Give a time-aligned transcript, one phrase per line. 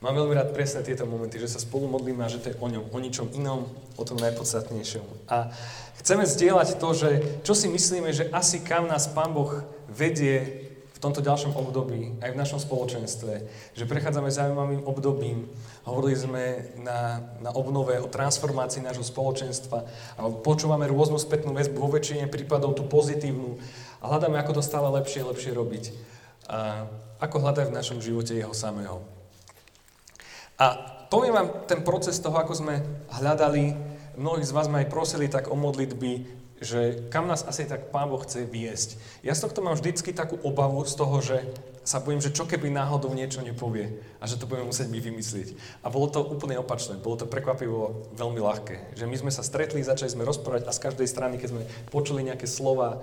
[0.00, 2.68] Mám veľmi rád presne tieto momenty, že sa spolu modlíme a že to je o
[2.72, 3.68] ňom, o ničom inom,
[4.00, 5.28] o tom najpodstatnejšom.
[5.28, 5.52] A
[6.00, 7.08] chceme zdieľať to, že
[7.44, 9.60] čo si myslíme, že asi kam nás Pán Boh
[9.92, 10.64] vedie
[10.96, 13.32] v tomto ďalšom období, aj v našom spoločenstve,
[13.76, 15.52] že prechádzame zaujímavým obdobím,
[15.84, 16.44] hovorili sme
[16.80, 19.84] na, na obnove o transformácii nášho spoločenstva
[20.16, 23.60] a počúvame rôznu spätnú väzbu, vo väčšine prípadov tú pozitívnu
[24.00, 25.84] a hľadáme, ako to stále lepšie a lepšie robiť.
[26.48, 26.88] A
[27.20, 29.19] ako hľadať v našom živote jeho samého.
[30.60, 30.76] A
[31.08, 33.72] poviem vám ten proces toho, ako sme hľadali,
[34.20, 38.12] mnohí z vás ma aj prosili tak o modlitby, že kam nás asi tak Pán
[38.12, 39.00] Boh chce viesť.
[39.24, 41.40] Ja z tohto mám vždycky takú obavu z toho, že
[41.80, 45.56] sa bojím, že čo keby náhodou niečo nepovie a že to budeme musieť my vymyslieť.
[45.80, 49.00] A bolo to úplne opačné, bolo to prekvapivo veľmi ľahké.
[49.00, 52.28] Že my sme sa stretli, začali sme rozprávať a z každej strany, keď sme počuli
[52.28, 53.00] nejaké slova,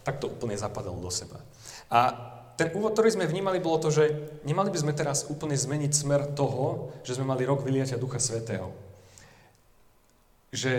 [0.00, 1.44] tak to úplne zapadalo do seba.
[1.92, 4.14] A ten úvod, ktorý sme vnímali, bolo to, že
[4.46, 8.70] nemali by sme teraz úplne zmeniť smer toho, že sme mali rok vyliatia Ducha Svetého.
[10.54, 10.72] Že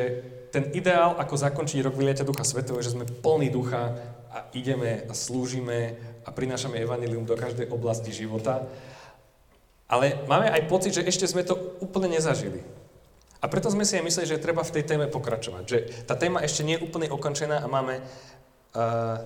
[0.55, 3.91] ten ideál, ako zakončiť rok vyliatia Ducha Svetého, je, že sme plní ducha
[4.31, 8.63] a ideme a slúžime a prinášame evanilium do každej oblasti života.
[9.91, 12.63] Ale máme aj pocit, že ešte sme to úplne nezažili.
[13.43, 15.63] A preto sme si aj mysleli, že treba v tej téme pokračovať.
[15.67, 19.21] Že tá téma ešte nie je úplne ukončená a máme uh,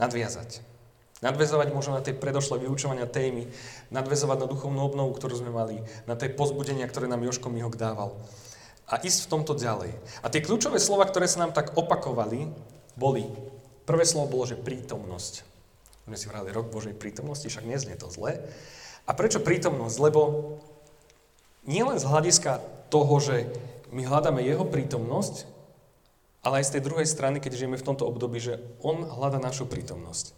[0.00, 0.77] nadviazať.
[1.18, 3.50] Nadvezovať možno na tie predošlé vyučovania témy,
[3.90, 8.14] nadvezovať na duchovnú obnovu, ktorú sme mali, na tie pozbudenia, ktoré nám Joško Mihok dával.
[8.86, 9.92] A ísť v tomto ďalej.
[10.22, 12.48] A tie kľúčové slova, ktoré sa nám tak opakovali,
[12.94, 13.26] boli,
[13.82, 15.42] prvé slovo bolo, že prítomnosť.
[16.06, 18.38] My si vrali rok Božej prítomnosti, však neznie to zle.
[19.04, 19.96] A prečo prítomnosť?
[20.00, 20.22] Lebo
[21.68, 23.50] nie len z hľadiska toho, že
[23.92, 25.44] my hľadáme jeho prítomnosť,
[26.46, 29.66] ale aj z tej druhej strany, keď žijeme v tomto období, že on hľada našu
[29.66, 30.37] prítomnosť.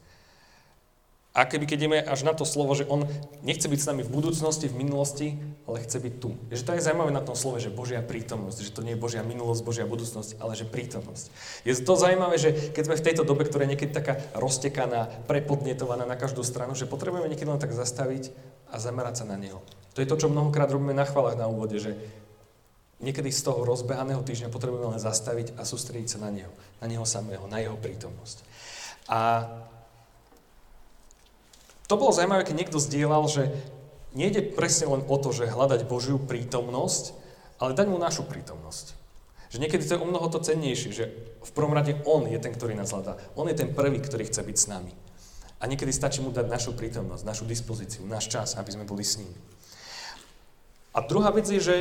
[1.31, 3.07] A keby keď ideme až na to slovo, že on
[3.47, 6.35] nechce byť s nami v budúcnosti, v minulosti, ale chce byť tu.
[6.51, 9.23] Že to je zaujímavé na tom slove, že Božia prítomnosť, že to nie je Božia
[9.23, 11.31] minulosť, Božia budúcnosť, ale že prítomnosť.
[11.63, 16.03] Je to zaujímavé, že keď sme v tejto dobe, ktorá je niekedy taká roztekaná, prepodnetovaná
[16.03, 18.35] na každú stranu, že potrebujeme niekedy len tak zastaviť
[18.75, 19.63] a zamerať sa na Neho.
[19.95, 21.95] To je to, čo mnohokrát robíme na chvalách na úvode, že
[22.99, 26.51] niekedy z toho rozbehaného týždňa potrebujeme len zastaviť a sústrediť sa na Neho,
[26.83, 28.43] na Neho samého, na Jeho prítomnosť.
[29.07, 29.47] A
[31.91, 33.51] to bolo zaujímavé, keď niekto zdieľal, že
[34.15, 37.19] nejde presne len o to, že hľadať Božiu prítomnosť,
[37.59, 38.95] ale dať mu našu prítomnosť.
[39.51, 41.11] Že niekedy to je o mnoho to cennejšie, že
[41.43, 43.19] v prvom rade On je ten, ktorý nás hľadá.
[43.35, 44.95] On je ten prvý, ktorý chce byť s nami.
[45.59, 49.19] A niekedy stačí mu dať našu prítomnosť, našu dispozíciu, náš čas, aby sme boli s
[49.19, 49.35] ním.
[50.95, 51.77] A druhá vec je, že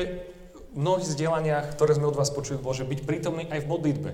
[0.74, 4.12] v mnohých vzdelaniach, ktoré sme od vás počuli, bolo, že byť prítomný aj v modlitbe.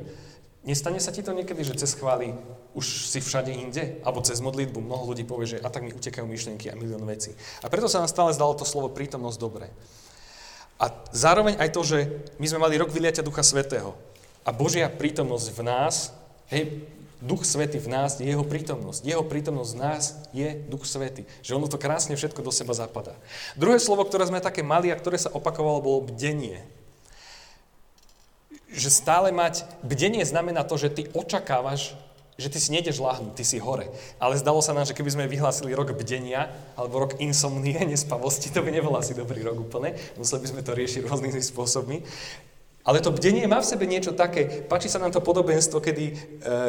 [0.66, 2.34] Nestane sa ti to niekedy, že cez chvály
[2.74, 4.02] už si všade inde?
[4.02, 7.38] Alebo cez modlitbu mnoho ľudí povie, že a tak mi utekajú myšlienky a milión vecí.
[7.62, 9.70] A preto sa nám stále zdalo to slovo prítomnosť dobré.
[10.82, 11.98] A zároveň aj to, že
[12.42, 13.94] my sme mali rok vyliatia Ducha Svetého.
[14.42, 16.10] A Božia prítomnosť v nás,
[16.50, 16.84] hej,
[17.22, 19.02] Duch Svety v nás je jeho prítomnosť.
[19.02, 20.04] Jeho prítomnosť v nás
[20.36, 21.26] je Duch Svety.
[21.42, 23.16] Že ono to krásne všetko do seba zapadá.
[23.58, 26.62] Druhé slovo, ktoré sme také mali a ktoré sa opakovalo, bolo bdenie
[28.76, 31.96] že stále mať bdenie znamená to, že ty očakávaš,
[32.36, 33.88] že ty si nejdeš láhnuť, ty si hore.
[34.20, 38.60] Ale zdalo sa nám, že keby sme vyhlásili rok bdenia, alebo rok insomnie, nespavosti, to
[38.60, 39.96] by nebol asi dobrý rok úplne.
[40.20, 41.98] Museli by sme to riešiť rôznymi spôsobmi.
[42.86, 44.62] Ale to bdenie má v sebe niečo také.
[44.62, 46.14] Páči sa nám to podobenstvo, kedy e,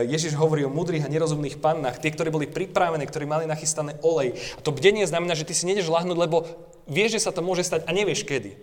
[0.09, 4.33] Ježiš hovorí o múdrych a nerozumných pannách, tie, ktoré boli pripravené, ktorí mali nachystané olej.
[4.57, 6.49] A to bdenie znamená, že ty si nejdeš lahnúť, lebo
[6.89, 8.57] vieš, že sa to môže stať a nevieš kedy.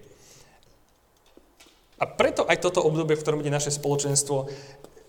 [2.03, 4.51] A preto aj toto obdobie, v ktorom ide naše spoločenstvo,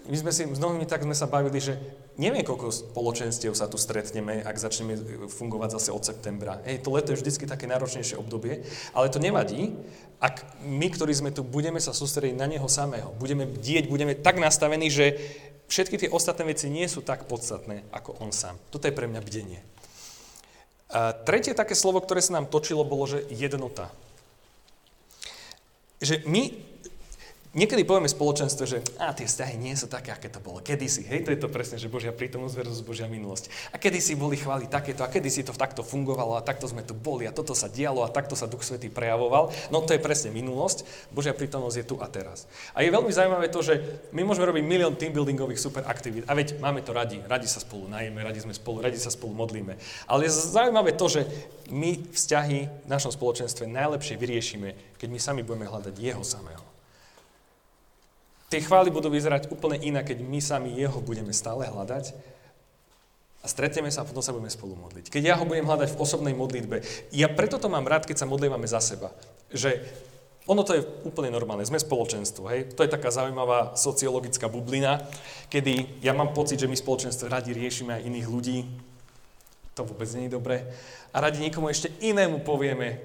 [0.04, 1.80] my sme si, s mnohými tak sme sa bavili, že
[2.20, 5.00] neviem, koľko spoločenstiev sa tu stretneme, ak začneme
[5.32, 6.60] fungovať zase od septembra.
[6.68, 9.72] Hej, to leto je vždy také náročnejšie obdobie, ale to nevadí,
[10.20, 14.36] ak my, ktorí sme tu, budeme sa sústrediť na Neho samého, budeme bdieť, budeme tak
[14.36, 15.16] nastavení, že
[15.72, 18.60] všetky tie ostatné veci nie sú tak podstatné, ako On sám.
[18.68, 19.64] Toto je pre mňa bdenie.
[20.92, 23.88] A tretie také slovo, ktoré sa nám točilo, bolo, že jednota.
[26.04, 26.73] Že my
[27.54, 31.06] Niekedy povieme spoločenstve, že a tie vzťahy nie sú také, aké to bolo kedysi.
[31.06, 33.70] Hej, to je to presne, že Božia prítomnosť versus Božia minulosť.
[33.70, 37.30] A kedysi boli chváli takéto, a kedysi to takto fungovalo, a takto sme tu boli,
[37.30, 39.54] a toto sa dialo, a takto sa Duch Svetý prejavoval.
[39.70, 40.82] No to je presne minulosť.
[41.14, 42.50] Božia prítomnosť je tu a teraz.
[42.74, 43.78] A je veľmi zaujímavé to, že
[44.10, 46.26] my môžeme robiť milión team buildingových super aktivít.
[46.26, 47.22] A veď máme to radi.
[47.22, 49.78] Radi sa spolu najeme, radi sme spolu, radi sa spolu modlíme.
[50.10, 51.22] Ale je zaujímavé to, že
[51.70, 56.73] my vzťahy v našom spoločenstve najlepšie vyriešime, keď my sami budeme hľadať Jeho samého.
[58.54, 62.14] Tie chvály budú vyzerať úplne inak, keď my sami Jeho budeme stále hľadať
[63.42, 65.10] A stretneme sa a potom sa budeme spolu modliť.
[65.10, 66.78] Keď ja ho budem hľadať v osobnej modlitbe.
[67.10, 69.10] Ja preto to mám rád, keď sa modlívame za seba.
[69.50, 69.82] Že
[70.46, 72.70] ono to je úplne normálne, sme spoločenstvo, hej?
[72.78, 75.02] To je taká zaujímavá sociologická bublina,
[75.50, 78.58] kedy ja mám pocit, že my spoločenstvo radi riešime aj iných ľudí.
[79.74, 80.62] To vôbec nie je dobré.
[81.10, 83.02] A radi niekomu ešte inému povieme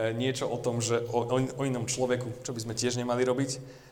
[0.00, 3.84] e, niečo o tom, že o, o, inom človeku, čo by sme tiež nemali robiť.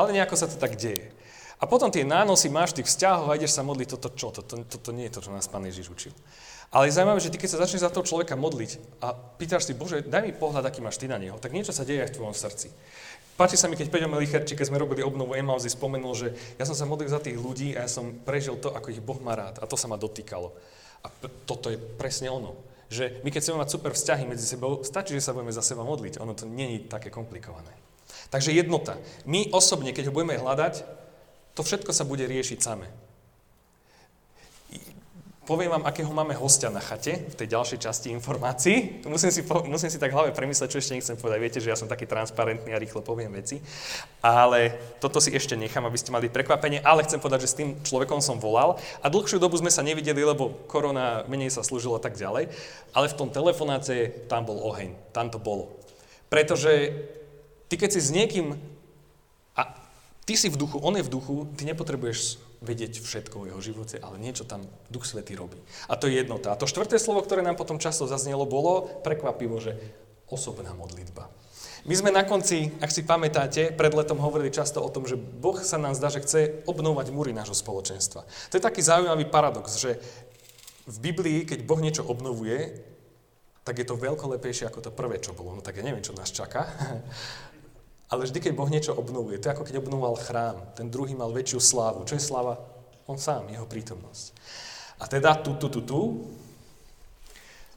[0.00, 1.12] Ale nejako sa to tak deje.
[1.60, 4.32] A potom tie nánosy máš tých vzťahov a ideš sa modliť, toto čo?
[4.32, 6.16] Toto, toto nie je to, čo nás Pán Ježiš učil.
[6.72, 9.76] Ale je zaujímavé, že ty keď sa začneš za toho človeka modliť a pýtaš si,
[9.76, 12.16] Bože, daj mi pohľad, aký máš ty na neho, tak niečo sa deje aj v
[12.16, 12.72] tvojom srdci.
[13.36, 16.76] Páči sa mi, keď Peťo Melicherči, keď sme robili obnovu Emauzy, spomenul, že ja som
[16.78, 19.60] sa modlil za tých ľudí a ja som prežil to, ako ich Boh má rád.
[19.60, 20.54] A to sa ma dotýkalo.
[21.04, 21.08] A
[21.44, 22.56] toto je presne ono.
[22.92, 25.82] Že my keď chceme mať super vzťahy medzi sebou, stačí, že sa budeme za seba
[25.88, 26.20] modliť.
[26.20, 27.89] Ono to nie je také komplikované.
[28.30, 28.94] Takže jednota.
[29.26, 30.86] My osobne, keď ho budeme hľadať,
[31.58, 32.86] to všetko sa bude riešiť samé.
[35.50, 39.02] Poviem vám, akého máme hostia na chate v tej ďalšej časti informácií.
[39.02, 41.38] Musím si, musím si tak hlave premyslieť, čo ešte nechcem povedať.
[41.42, 43.58] Viete, že ja som taký transparentný a rýchlo poviem veci.
[44.22, 46.78] Ale toto si ešte nechám, aby ste mali prekvapenie.
[46.86, 50.22] Ale chcem povedať, že s tým človekom som volal a dlhšiu dobu sme sa nevideli,
[50.22, 52.46] lebo korona menej sa slúžila tak ďalej.
[52.94, 54.94] Ale v tom telefonáte tam bol oheň.
[55.10, 55.74] Tam to bolo.
[56.30, 56.94] Pretože
[57.70, 58.58] ty keď si s niekým
[60.30, 63.98] Ty si v duchu, on je v duchu, ty nepotrebuješ vedieť všetko o jeho živote,
[63.98, 65.58] ale niečo tam Duch Svetý robí.
[65.90, 66.54] A to je jednota.
[66.54, 69.74] A to štvrté slovo, ktoré nám potom často zaznelo, bolo prekvapivo, že
[70.30, 71.26] osobná modlitba.
[71.82, 75.58] My sme na konci, ak si pamätáte, pred letom hovorili často o tom, že Boh
[75.58, 78.22] sa nám zdá, že chce obnovať múry nášho spoločenstva.
[78.22, 79.98] To je taký zaujímavý paradox, že
[80.86, 82.86] v Biblii, keď Boh niečo obnovuje,
[83.66, 85.58] tak je to veľkolepejšie ako to prvé, čo bolo.
[85.58, 86.70] No tak ja neviem, čo nás čaká.
[88.10, 90.58] Ale vždy, keď Boh niečo obnovuje, to je ako keď obnovoval chrám.
[90.74, 92.02] Ten druhý mal väčšiu slávu.
[92.02, 92.58] Čo je sláva?
[93.06, 94.34] On sám, jeho prítomnosť.
[94.98, 96.00] A teda tu, tu, tu, tu,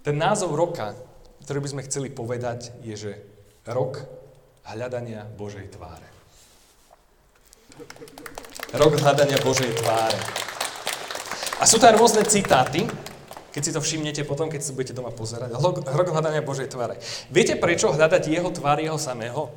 [0.01, 0.97] ten názov roka,
[1.45, 3.11] ktorý by sme chceli povedať, je, že
[3.69, 4.03] rok
[4.65, 6.09] hľadania Božej tváre.
[8.73, 10.19] Rok hľadania Božej tváre.
[11.61, 12.83] A sú tam rôzne citáty,
[13.53, 15.53] keď si to všimnete potom, keď si budete doma pozerať.
[15.85, 16.97] Rok hľadania Božej tváre.
[17.29, 19.53] Viete, prečo hľadať jeho tvár, jeho samého?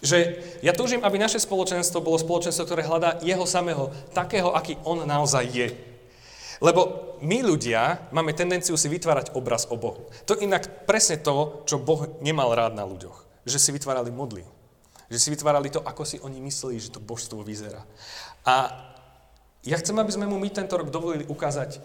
[0.00, 5.04] Že ja túžim, aby naše spoločenstvo bolo spoločenstvo, ktoré hľadá jeho samého, takého, aký on
[5.04, 5.68] naozaj je.
[6.60, 10.08] Lebo my ľudia máme tendenciu si vytvárať obraz o Bohu.
[10.24, 13.44] To inak presne to, čo Boh nemal rád na ľuďoch.
[13.44, 14.44] Že si vytvárali modly.
[15.12, 17.84] Že si vytvárali to, ako si oni mysleli, že to božstvo vyzerá.
[18.44, 18.72] A
[19.64, 21.80] ja chcem, aby sme mu my tento rok dovolili ukázať,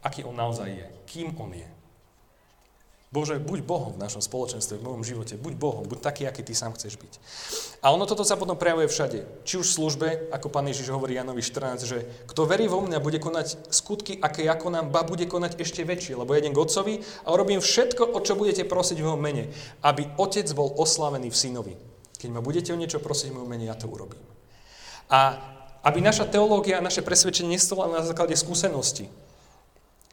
[0.00, 0.86] aký on naozaj je.
[1.04, 1.68] Kým on je.
[3.08, 5.40] Bože, buď Bohom v našom spoločenstve, v mojom živote.
[5.40, 7.12] Buď Bohom, buď taký, aký Ty sám chceš byť.
[7.80, 9.24] A ono toto sa potom prejavuje všade.
[9.48, 13.00] Či už v službe, ako Pán Ježiš hovorí Janovi 14, že kto verí vo mňa,
[13.00, 16.94] bude konať skutky, aké ako nám, ba bude konať ešte väčšie, lebo jedem k Otcovi
[17.24, 19.44] a urobím všetko, o čo budete prosiť v mojom mene,
[19.80, 21.74] aby Otec bol oslavený v Synovi.
[22.20, 24.20] Keď ma budete o niečo prosiť v mojom mene, ja to urobím.
[25.08, 25.40] A
[25.80, 29.08] aby naša teológia a naše presvedčenie nestalo na základe skúsenosti,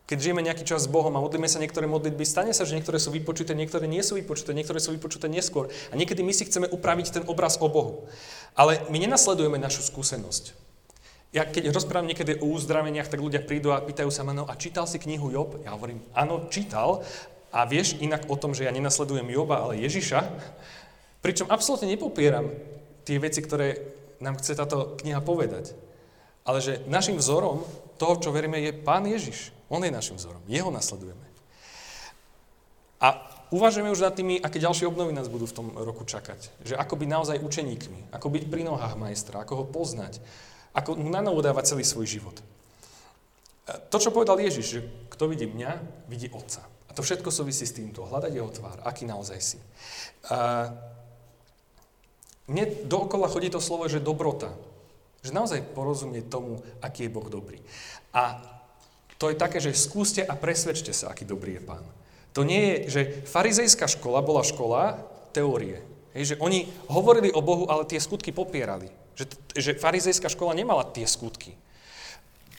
[0.05, 3.01] keď žijeme nejaký čas s Bohom a modlíme sa niektoré modlitby, stane sa, že niektoré
[3.01, 5.65] sú vypočuté, niektoré nie sú vypočuté, niektoré sú vypočuté neskôr.
[5.89, 8.05] A niekedy my si chceme upraviť ten obraz o Bohu.
[8.53, 10.53] Ale my nenasledujeme našu skúsenosť.
[11.33, 14.53] Ja keď rozprávam niekedy o uzdraveniach, tak ľudia prídu a pýtajú sa ma, no a
[14.55, 15.57] čítal si knihu Job?
[15.65, 17.01] Ja hovorím, áno, čítal.
[17.49, 20.21] A vieš inak o tom, že ja nenasledujem Joba, ale Ježiša.
[21.25, 22.53] Pričom absolútne nepopieram
[23.07, 23.81] tie veci, ktoré
[24.21, 25.73] nám chce táto kniha povedať.
[26.45, 27.65] Ale že našim vzorom
[27.97, 29.54] toho, čo veríme, je Pán Ježiš.
[29.69, 30.41] On je našim vzorom.
[30.45, 31.25] Jeho nasledujeme.
[33.01, 36.49] A uvažujeme už nad tými, aké ďalšie obnovy nás budú v tom roku čakať.
[36.63, 40.23] Že ako byť naozaj učeníkmi, ako byť pri nohách majstra, ako ho poznať,
[40.73, 42.37] ako mu na novo dávať celý svoj život.
[43.65, 44.79] To, čo povedal Ježiš, že
[45.09, 45.71] kto vidí mňa,
[46.05, 46.61] vidí Otca.
[46.89, 48.05] A to všetko súvisí s týmto.
[48.05, 49.59] Hľadať jeho tvár, aký naozaj si.
[50.29, 50.69] A
[52.45, 54.53] mne dookola chodí to slovo, že dobrota.
[55.25, 57.57] Že naozaj porozumieť tomu, aký je Boh dobrý.
[58.13, 58.54] A
[59.15, 61.85] to je také, že skúste a presvedčte sa, aký dobrý je pán.
[62.35, 64.99] To nie je, že farizejská škola bola škola
[65.31, 65.79] teórie.
[66.11, 68.91] Hej, že oni hovorili o Bohu, ale tie skutky popierali.
[69.15, 71.55] Že, že farizejská škola nemala tie skutky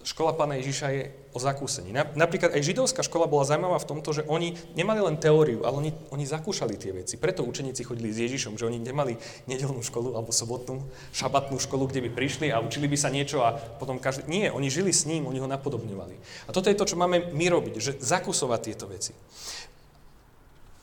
[0.07, 1.03] škola pána Ježiša je
[1.35, 1.91] o zakúsení.
[1.91, 5.91] Napríklad aj židovská škola bola zaujímavá v tomto, že oni nemali len teóriu, ale oni,
[6.15, 7.19] oni zakúšali tie veci.
[7.19, 9.19] Preto učeníci chodili s Ježišom, že oni nemali
[9.51, 13.59] nedelnú školu alebo sobotnú, šabatnú školu, kde by prišli a učili by sa niečo a
[13.59, 14.31] potom každý...
[14.31, 16.47] Nie, oni žili s ním, oni ho napodobňovali.
[16.47, 19.11] A toto je to, čo máme my robiť, že zakúsovať tieto veci.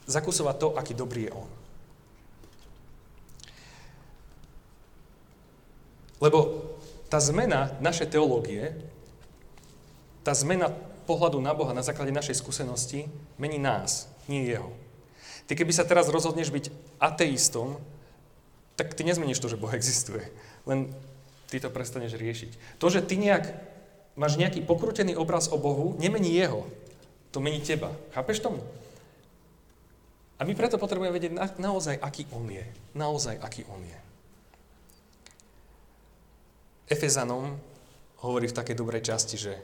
[0.03, 1.49] Zakúsovať to, aký dobrý je on.
[6.19, 6.39] Lebo
[7.07, 8.92] tá zmena našej teológie
[10.23, 10.71] tá zmena
[11.03, 14.71] pohľadu na Boha na základe našej skúsenosti mení nás, nie jeho.
[15.45, 16.65] Ty keby sa teraz rozhodneš byť
[17.03, 17.75] ateistom,
[18.79, 20.23] tak ty nezmeníš to, že Boh existuje.
[20.63, 20.89] Len
[21.51, 22.79] ty to prestaneš riešiť.
[22.79, 23.51] To, že ty nejak
[24.15, 26.65] máš nejaký pokrutený obraz o Bohu, nemení jeho.
[27.35, 27.91] To mení teba.
[28.15, 28.63] Chápeš tomu?
[30.39, 32.65] A my preto potrebujeme vedieť na, naozaj, aký on je.
[32.97, 33.99] Naozaj, aký on je.
[36.89, 37.57] Efezanom
[38.21, 39.59] hovorí v takej dobrej časti, že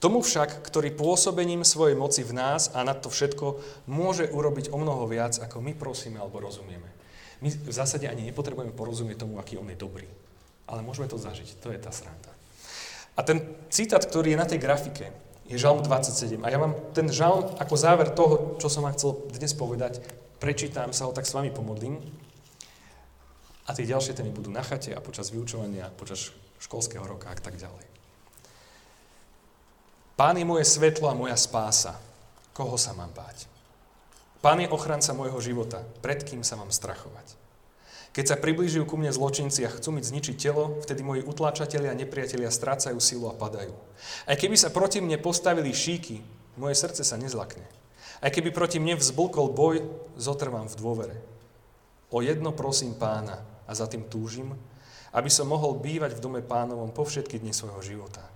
[0.00, 4.80] Tomu však, ktorý pôsobením svojej moci v nás a na to všetko môže urobiť o
[4.80, 6.88] mnoho viac, ako my prosíme alebo rozumieme.
[7.44, 10.08] My v zásade ani nepotrebujeme porozumieť tomu, aký on je dobrý.
[10.64, 11.60] Ale môžeme to zažiť.
[11.60, 12.32] To je tá sranda.
[13.12, 15.12] A ten citát, ktorý je na tej grafike,
[15.44, 16.40] je Žalm 27.
[16.40, 20.00] A ja vám ten žalm ako záver toho, čo som vám chcel dnes povedať,
[20.40, 22.00] prečítam sa ho, tak s vami pomodlím.
[23.68, 27.60] A tie ďalšie témy budú na chate a počas vyučovania, počas školského roka a tak
[27.60, 27.99] ďalej.
[30.20, 31.96] Pán je moje svetlo a moja spása.
[32.52, 33.48] Koho sa mám báť?
[34.44, 35.80] Pán je ochranca môjho života.
[36.04, 37.40] Pred kým sa mám strachovať?
[38.12, 41.96] Keď sa priblížujú ku mne zločinci a chcú mi zničiť telo, vtedy moji utláčatelia a
[41.96, 43.72] nepriatelia strácajú silu a padajú.
[44.28, 46.20] Aj keby sa proti mne postavili šíky,
[46.60, 47.64] moje srdce sa nezlakne.
[48.20, 49.88] Aj keby proti mne vzblkol boj,
[50.20, 51.16] zotrvám v dôvere.
[52.12, 54.52] O jedno prosím pána a za tým túžim,
[55.16, 58.28] aby som mohol bývať v dome pánovom po všetky dni svojho života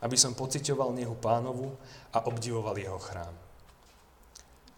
[0.00, 1.72] aby som pocitoval nehu pánovu
[2.12, 3.34] a obdivoval jeho chrám.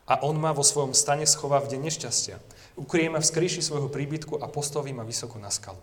[0.09, 2.37] A on ma vo svojom stane schová v deň nešťastia.
[2.81, 5.81] Ukrie ma v skríši svojho príbytku a postaví ma vysoko na skalu.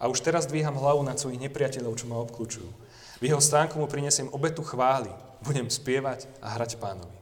[0.00, 2.70] A už teraz dvíham hlavu nad svojich nepriateľov, čo ma obklúčujú.
[3.20, 5.12] V jeho stánku mu prinesiem obetu chvály.
[5.44, 7.12] Budem spievať a hrať pánovi.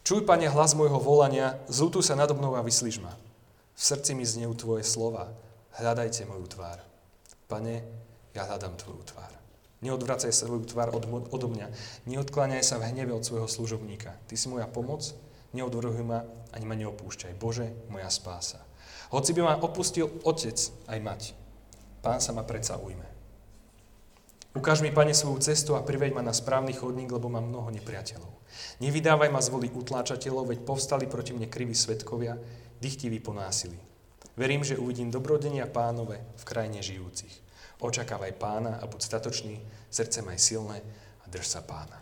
[0.00, 3.12] Čuj, pane, hlas môjho volania, zútu sa nado mnou a vyslíž ma.
[3.76, 5.28] V srdci mi znejú tvoje slova.
[5.76, 6.80] Hľadajte moju tvár.
[7.44, 7.84] Pane,
[8.32, 9.41] ja hľadám tvoju tvár.
[9.82, 11.68] Neodvracaj svoju tvár od, odo mňa.
[12.06, 14.14] Neodkláňaj sa v hneve od svojho služobníka.
[14.30, 15.10] Ty si moja pomoc,
[15.50, 16.22] neodvrhuj ma,
[16.54, 17.34] ani ma neopúšťaj.
[17.34, 18.62] Bože, moja spása.
[19.10, 20.56] Hoci by ma opustil otec
[20.88, 21.20] aj mať,
[22.00, 23.04] pán sa ma predsa ujme.
[24.52, 28.32] Ukáž mi, pane, svoju cestu a priveď ma na správny chodník, lebo mám mnoho nepriateľov.
[28.84, 32.36] Nevydávaj ma z voli utláčateľov, veď povstali proti mne kriví svetkovia,
[32.76, 33.80] dychtiví po násilí.
[34.36, 37.41] Verím, že uvidím dobrodenia pánove v krajine žijúcich.
[37.82, 39.58] Očakávaj pána a buď statočný,
[39.90, 40.78] srdce maj silné
[41.20, 42.01] a drž sa pána.